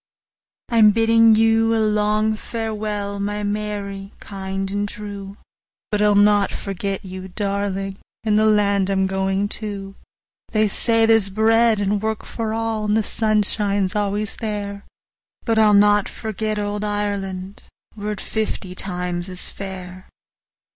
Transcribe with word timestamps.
I'm 0.69 0.89
biddin' 0.89 1.35
you 1.35 1.75
a 1.75 1.77
long 1.77 2.35
farewell, 2.35 3.19
My 3.19 3.43
Mary—kind 3.43 4.71
and 4.71 4.89
true! 4.89 5.27
50 5.33 5.37
But 5.91 6.01
I'll 6.01 6.15
not 6.15 6.51
forget 6.51 7.05
you, 7.05 7.27
darling! 7.27 7.99
In 8.23 8.35
the 8.35 8.47
land 8.47 8.89
I'm 8.89 9.05
goin' 9.05 9.47
to; 9.61 9.93
They 10.53 10.67
say 10.69 11.05
there 11.05 11.19
's 11.19 11.29
bread 11.29 11.79
and 11.79 12.01
work 12.01 12.25
for 12.25 12.51
all, 12.51 12.85
And 12.85 12.97
the 12.97 13.03
sun 13.03 13.43
shines 13.43 13.95
always 13.95 14.37
there— 14.37 14.85
But 15.45 15.59
I'll 15.59 15.75
not 15.75 16.09
forget 16.09 16.57
old 16.57 16.83
Ireland, 16.83 17.61
55 17.93 18.03
Were 18.03 18.11
it 18.13 18.21
fifty 18.21 18.73
times 18.73 19.29
as 19.29 19.49
fair! 19.49 20.07